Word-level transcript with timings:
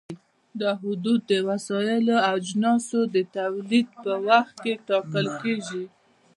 دا 0.59 0.71
حدود 0.83 1.21
د 1.31 1.33
وسایلو 1.49 2.15
او 2.27 2.35
اجناسو 2.43 2.99
د 3.15 3.17
تولید 3.37 3.87
په 4.03 4.13
وخت 4.27 4.55
کې 4.63 4.73
ټاکل 4.87 5.25
کېږي. 5.41 5.83